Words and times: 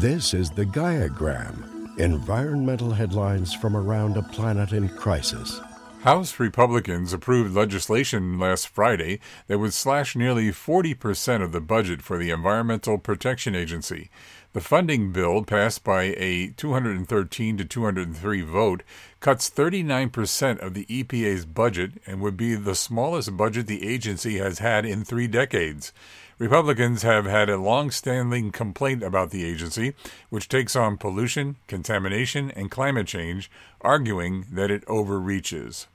This 0.00 0.32
is 0.32 0.48
the 0.50 0.64
Gaiagram, 0.64 1.98
environmental 1.98 2.92
headlines 2.92 3.52
from 3.52 3.76
around 3.76 4.16
a 4.16 4.22
planet 4.22 4.70
in 4.70 4.88
crisis. 4.90 5.60
House 6.02 6.38
Republicans 6.38 7.12
approved 7.12 7.52
legislation 7.52 8.38
last 8.38 8.68
Friday 8.68 9.18
that 9.48 9.58
would 9.58 9.74
slash 9.74 10.14
nearly 10.14 10.52
40% 10.52 11.42
of 11.42 11.50
the 11.50 11.60
budget 11.60 12.00
for 12.00 12.16
the 12.16 12.30
Environmental 12.30 12.98
Protection 12.98 13.56
Agency. 13.56 14.08
The 14.54 14.62
funding 14.62 15.12
bill, 15.12 15.44
passed 15.44 15.84
by 15.84 16.14
a 16.16 16.48
213 16.56 17.58
to 17.58 17.64
203 17.66 18.40
vote, 18.40 18.82
cuts 19.20 19.50
39% 19.50 20.58
of 20.60 20.72
the 20.72 20.86
EPA's 20.86 21.44
budget 21.44 21.92
and 22.06 22.22
would 22.22 22.38
be 22.38 22.54
the 22.54 22.74
smallest 22.74 23.36
budget 23.36 23.66
the 23.66 23.86
agency 23.86 24.38
has 24.38 24.58
had 24.58 24.86
in 24.86 25.04
three 25.04 25.26
decades. 25.26 25.92
Republicans 26.38 27.02
have 27.02 27.26
had 27.26 27.50
a 27.50 27.58
long 27.58 27.90
standing 27.90 28.50
complaint 28.50 29.02
about 29.02 29.32
the 29.32 29.44
agency, 29.44 29.94
which 30.30 30.48
takes 30.48 30.74
on 30.74 30.96
pollution, 30.96 31.56
contamination, 31.66 32.50
and 32.52 32.70
climate 32.70 33.06
change, 33.06 33.50
arguing 33.82 34.46
that 34.50 34.70
it 34.70 34.82
overreaches. 34.86 35.88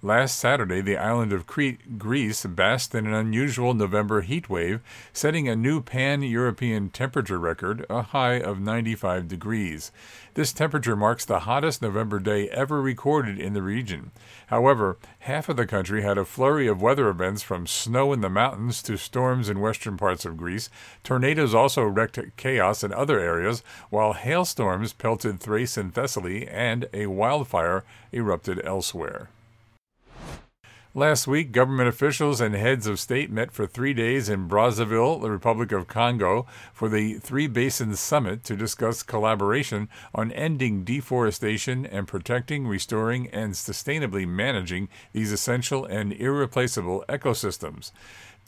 Last 0.00 0.38
Saturday, 0.38 0.80
the 0.80 0.96
island 0.96 1.32
of 1.32 1.48
Crete, 1.48 1.98
Greece, 1.98 2.46
basked 2.46 2.94
in 2.94 3.08
an 3.08 3.14
unusual 3.14 3.74
November 3.74 4.20
heat 4.20 4.48
wave, 4.48 4.80
setting 5.12 5.48
a 5.48 5.56
new 5.56 5.82
pan 5.82 6.22
European 6.22 6.88
temperature 6.88 7.40
record, 7.40 7.84
a 7.90 8.02
high 8.02 8.34
of 8.34 8.60
95 8.60 9.26
degrees. 9.26 9.90
This 10.34 10.52
temperature 10.52 10.94
marks 10.94 11.24
the 11.24 11.40
hottest 11.40 11.82
November 11.82 12.20
day 12.20 12.48
ever 12.50 12.80
recorded 12.80 13.40
in 13.40 13.54
the 13.54 13.62
region. 13.62 14.12
However, 14.46 14.98
half 15.18 15.48
of 15.48 15.56
the 15.56 15.66
country 15.66 16.02
had 16.02 16.16
a 16.16 16.24
flurry 16.24 16.68
of 16.68 16.80
weather 16.80 17.08
events 17.08 17.42
from 17.42 17.66
snow 17.66 18.12
in 18.12 18.20
the 18.20 18.30
mountains 18.30 18.84
to 18.84 18.96
storms 18.96 19.48
in 19.48 19.58
western 19.58 19.96
parts 19.96 20.24
of 20.24 20.36
Greece. 20.36 20.70
Tornadoes 21.02 21.56
also 21.56 21.82
wreaked 21.82 22.36
chaos 22.36 22.84
in 22.84 22.92
other 22.92 23.18
areas, 23.18 23.64
while 23.90 24.12
hailstorms 24.12 24.92
pelted 24.92 25.40
Thrace 25.40 25.76
and 25.76 25.92
Thessaly, 25.92 26.46
and 26.46 26.88
a 26.94 27.06
wildfire 27.06 27.82
erupted 28.12 28.64
elsewhere. 28.64 29.28
Last 30.94 31.26
week, 31.26 31.52
government 31.52 31.90
officials 31.90 32.40
and 32.40 32.54
heads 32.54 32.86
of 32.86 32.98
state 32.98 33.30
met 33.30 33.52
for 33.52 33.66
three 33.66 33.92
days 33.92 34.30
in 34.30 34.48
Brazzaville, 34.48 35.20
the 35.20 35.30
Republic 35.30 35.70
of 35.70 35.86
Congo, 35.86 36.46
for 36.72 36.88
the 36.88 37.18
Three 37.18 37.46
Basins 37.46 38.00
Summit 38.00 38.42
to 38.44 38.56
discuss 38.56 39.02
collaboration 39.02 39.90
on 40.14 40.32
ending 40.32 40.84
deforestation 40.84 41.84
and 41.84 42.08
protecting, 42.08 42.66
restoring, 42.66 43.28
and 43.28 43.52
sustainably 43.52 44.26
managing 44.26 44.88
these 45.12 45.30
essential 45.30 45.84
and 45.84 46.14
irreplaceable 46.14 47.04
ecosystems. 47.06 47.92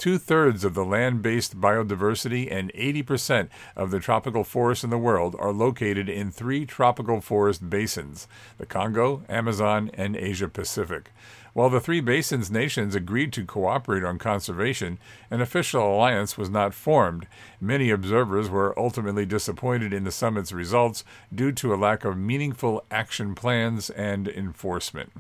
Two 0.00 0.16
thirds 0.16 0.64
of 0.64 0.72
the 0.72 0.82
land 0.82 1.20
based 1.20 1.60
biodiversity 1.60 2.50
and 2.50 2.72
80% 2.72 3.50
of 3.76 3.90
the 3.90 4.00
tropical 4.00 4.44
forests 4.44 4.82
in 4.82 4.88
the 4.88 4.96
world 4.96 5.36
are 5.38 5.52
located 5.52 6.08
in 6.08 6.30
three 6.30 6.64
tropical 6.64 7.20
forest 7.20 7.68
basins 7.68 8.26
the 8.56 8.64
Congo, 8.64 9.24
Amazon, 9.28 9.90
and 9.92 10.16
Asia 10.16 10.48
Pacific. 10.48 11.12
While 11.52 11.68
the 11.68 11.80
three 11.80 12.00
basins 12.00 12.50
nations 12.50 12.94
agreed 12.94 13.30
to 13.34 13.44
cooperate 13.44 14.02
on 14.02 14.18
conservation, 14.18 14.98
an 15.30 15.42
official 15.42 15.94
alliance 15.94 16.38
was 16.38 16.48
not 16.48 16.72
formed. 16.72 17.26
Many 17.60 17.90
observers 17.90 18.48
were 18.48 18.72
ultimately 18.78 19.26
disappointed 19.26 19.92
in 19.92 20.04
the 20.04 20.10
summit's 20.10 20.50
results 20.50 21.04
due 21.30 21.52
to 21.52 21.74
a 21.74 21.76
lack 21.76 22.06
of 22.06 22.16
meaningful 22.16 22.86
action 22.90 23.34
plans 23.34 23.90
and 23.90 24.28
enforcement. 24.28 25.12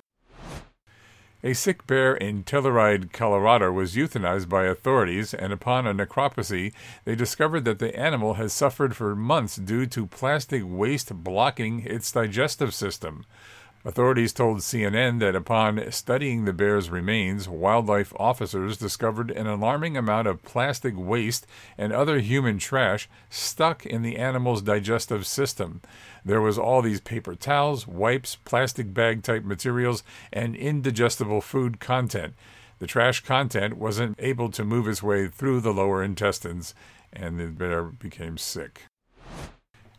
A 1.42 1.54
sick 1.54 1.86
bear 1.86 2.14
in 2.14 2.44
Telluride, 2.44 3.12
Colorado 3.12 3.72
was 3.72 3.94
euthanized 3.96 4.50
by 4.50 4.64
authorities, 4.64 5.32
and 5.32 5.54
upon 5.54 5.86
a 5.86 5.94
necropsy, 5.94 6.74
they 7.06 7.14
discovered 7.14 7.64
that 7.64 7.78
the 7.78 7.98
animal 7.98 8.34
has 8.34 8.52
suffered 8.52 8.94
for 8.94 9.16
months 9.16 9.56
due 9.56 9.86
to 9.86 10.06
plastic 10.06 10.62
waste 10.66 11.24
blocking 11.24 11.80
its 11.86 12.12
digestive 12.12 12.74
system. 12.74 13.24
Authorities 13.82 14.34
told 14.34 14.58
CNN 14.58 15.20
that 15.20 15.34
upon 15.34 15.90
studying 15.90 16.44
the 16.44 16.52
bear's 16.52 16.90
remains, 16.90 17.48
wildlife 17.48 18.12
officers 18.16 18.76
discovered 18.76 19.30
an 19.30 19.46
alarming 19.46 19.96
amount 19.96 20.28
of 20.28 20.42
plastic 20.42 20.92
waste 20.94 21.46
and 21.78 21.90
other 21.90 22.18
human 22.18 22.58
trash 22.58 23.08
stuck 23.30 23.86
in 23.86 24.02
the 24.02 24.18
animal's 24.18 24.60
digestive 24.60 25.26
system. 25.26 25.80
There 26.26 26.42
was 26.42 26.58
all 26.58 26.82
these 26.82 27.00
paper 27.00 27.34
towels, 27.34 27.86
wipes, 27.86 28.36
plastic 28.36 28.92
bag 28.92 29.22
type 29.22 29.44
materials, 29.44 30.02
and 30.30 30.54
indigestible 30.54 31.40
food 31.40 31.80
content. 31.80 32.34
The 32.80 32.86
trash 32.86 33.20
content 33.20 33.78
wasn't 33.78 34.16
able 34.18 34.50
to 34.50 34.64
move 34.64 34.88
its 34.88 35.02
way 35.02 35.26
through 35.28 35.62
the 35.62 35.72
lower 35.72 36.02
intestines, 36.02 36.74
and 37.14 37.40
the 37.40 37.46
bear 37.46 37.84
became 37.84 38.36
sick. 38.36 38.89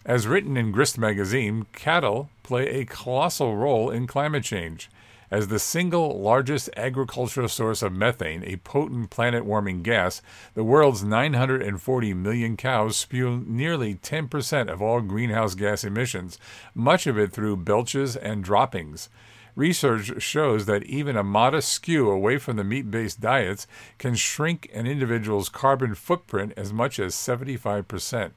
As 0.03 0.25
written 0.25 0.57
in 0.57 0.72
Grist 0.72 0.97
magazine, 0.97 1.67
cattle 1.73 2.31
play 2.41 2.67
a 2.69 2.85
colossal 2.85 3.56
role 3.56 3.91
in 3.91 4.07
climate 4.07 4.44
change. 4.44 4.89
As 5.29 5.47
the 5.47 5.59
single 5.59 6.19
largest 6.19 6.72
agricultural 6.75 7.47
source 7.47 7.84
of 7.84 7.94
methane, 7.94 8.44
a 8.44 8.57
potent 8.57 9.12
planet 9.12 9.45
warming 9.45 9.84
gas, 9.84 10.23
the 10.56 10.63
world's 10.63 11.03
940 11.03 12.16
million 12.16 12.57
cows 12.57 12.97
spew 12.97 13.45
nearly 13.47 13.94
10% 13.94 14.69
of 14.69 14.81
all 14.81 15.01
greenhouse 15.01 15.53
gas 15.53 15.84
emissions, 15.84 16.39
much 16.73 17.06
of 17.06 17.19
it 17.19 17.31
through 17.31 17.57
belches 17.57 18.16
and 18.16 18.44
droppings. 18.44 19.07
Research 19.56 20.19
shows 20.22 20.66
that 20.66 20.83
even 20.83 21.16
a 21.16 21.23
modest 21.23 21.72
skew 21.72 22.09
away 22.09 22.39
from 22.39 22.56
the 22.56 22.63
meat 22.63 22.89
based 22.89 23.22
diets 23.22 23.68
can 24.00 24.16
shrink 24.16 24.68
an 24.73 24.88
individual's 24.88 25.47
carbon 25.47 25.94
footprint 25.94 26.53
as 26.57 26.73
much 26.73 26.97
as 26.97 27.13
75%. 27.13 28.31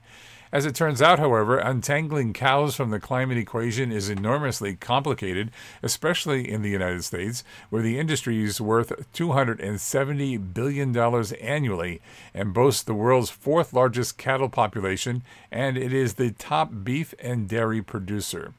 As 0.55 0.65
it 0.65 0.77
turns 0.77 1.03
out, 1.03 1.19
however, 1.19 1.59
untangling 1.59 2.33
cows 2.33 2.77
from 2.77 2.91
the 2.91 3.01
climate 3.01 3.37
equation 3.37 3.91
is 3.91 4.09
enormously 4.09 4.77
complicated, 4.77 5.51
especially 5.83 6.49
in 6.49 6.63
the 6.63 6.71
United 6.71 7.03
States, 7.03 7.43
where 7.71 7.83
the 7.83 7.99
industry 7.99 8.41
is 8.45 8.61
worth 8.61 8.93
$270 9.13 10.55
billion 10.55 10.97
annually 10.97 12.01
and 12.33 12.55
boasts 12.55 12.85
the 12.85 12.95
world's 12.95 13.31
fourth 13.31 13.73
largest 13.73 14.17
cattle 14.17 14.49
population, 14.49 15.25
and 15.51 15.77
it 15.77 15.93
is 15.93 16.15
the 16.15 16.31
top 16.31 16.71
beef 16.85 17.15
and 17.19 17.49
dairy 17.49 17.83
producer. 17.83 18.55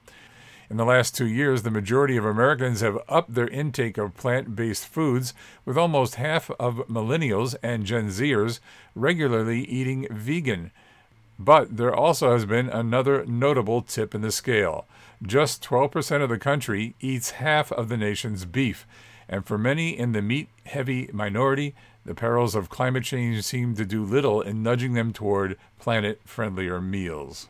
In 0.70 0.76
the 0.76 0.84
last 0.84 1.16
two 1.16 1.28
years, 1.28 1.64
the 1.64 1.72
majority 1.72 2.18
of 2.18 2.26
Americans 2.26 2.82
have 2.82 3.00
upped 3.08 3.36
their 3.36 3.48
intake 3.48 3.98
of 3.98 4.18
plant 4.18 4.54
based 4.54 4.86
foods, 4.86 5.34
with 5.64 5.78
almost 5.78 6.16
half 6.16 6.52
of 6.60 6.86
millennials 6.90 7.56
and 7.64 7.86
Gen 7.86 8.10
Zers 8.10 8.60
regularly 8.96 9.64
eating 9.64 10.08
vegan. 10.12 10.72
But 11.38 11.78
there 11.78 11.94
also 11.94 12.32
has 12.32 12.46
been 12.46 12.70
another 12.70 13.26
notable 13.26 13.82
tip 13.82 14.16
in 14.16 14.22
the 14.22 14.32
scale. 14.32 14.88
Just 15.22 15.64
12% 15.64 16.22
of 16.22 16.30
the 16.30 16.38
country 16.38 16.96
eats 17.00 17.32
half 17.32 17.72
of 17.72 17.90
the 17.90 17.98
nation's 17.98 18.46
beef, 18.46 18.88
and 19.28 19.46
for 19.46 19.58
many 19.58 19.98
in 19.98 20.12
the 20.12 20.22
meat 20.22 20.50
heavy 20.66 21.10
minority, 21.12 21.76
the 22.06 22.16
perils 22.16 22.56
of 22.56 22.70
climate 22.70 23.04
change 23.04 23.44
seem 23.44 23.76
to 23.76 23.86
do 23.86 24.04
little 24.04 24.42
in 24.42 24.62
nudging 24.62 24.94
them 24.94 25.12
toward 25.12 25.58
planet 25.80 26.22
friendlier 26.26 26.80
meals. 26.80 27.50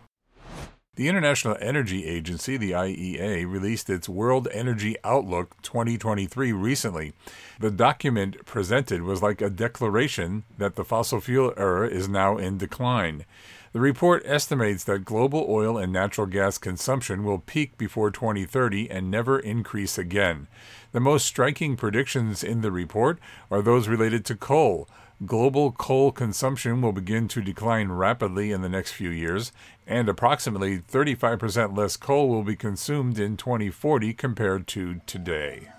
The 0.95 1.09
International 1.09 1.57
Energy 1.59 2.05
Agency, 2.05 2.55
the 2.55 2.71
IEA, 2.71 3.45
released 3.51 3.89
its 3.89 4.07
World 4.07 4.47
Energy 4.53 4.95
Outlook 5.03 5.61
2023 5.61 6.53
recently. 6.53 7.11
The 7.59 7.69
document 7.69 8.45
presented 8.45 9.01
was 9.01 9.21
like 9.21 9.41
a 9.41 9.49
declaration 9.49 10.45
that 10.57 10.75
the 10.75 10.85
fossil 10.85 11.19
fuel 11.19 11.53
era 11.57 11.89
is 11.89 12.07
now 12.07 12.37
in 12.37 12.57
decline. 12.57 13.25
The 13.73 13.81
report 13.81 14.23
estimates 14.25 14.85
that 14.85 15.03
global 15.03 15.45
oil 15.49 15.77
and 15.77 15.91
natural 15.91 16.27
gas 16.27 16.57
consumption 16.57 17.25
will 17.25 17.39
peak 17.39 17.77
before 17.77 18.09
2030 18.09 18.89
and 18.89 19.11
never 19.11 19.37
increase 19.37 19.97
again. 19.97 20.47
The 20.93 21.01
most 21.01 21.25
striking 21.25 21.75
predictions 21.75 22.41
in 22.41 22.61
the 22.61 22.71
report 22.71 23.19
are 23.51 23.61
those 23.61 23.89
related 23.89 24.23
to 24.27 24.35
coal. 24.35 24.87
Global 25.25 25.71
coal 25.71 26.11
consumption 26.11 26.81
will 26.81 26.91
begin 26.91 27.27
to 27.29 27.41
decline 27.41 27.89
rapidly 27.89 28.51
in 28.51 28.61
the 28.61 28.69
next 28.69 28.91
few 28.91 29.09
years, 29.09 29.51
and 29.87 30.07
approximately 30.09 30.79
35% 30.79 31.75
less 31.75 31.97
coal 31.97 32.29
will 32.29 32.43
be 32.43 32.55
consumed 32.55 33.17
in 33.17 33.37
2040 33.37 34.13
compared 34.13 34.67
to 34.67 35.01
today. 35.07 35.69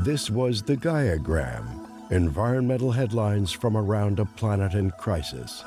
This 0.00 0.30
was 0.30 0.62
the 0.62 0.76
Gaiagram 0.76 1.84
environmental 2.10 2.92
headlines 2.92 3.52
from 3.52 3.76
around 3.76 4.18
a 4.18 4.24
planet 4.24 4.74
in 4.74 4.90
crisis. 4.92 5.64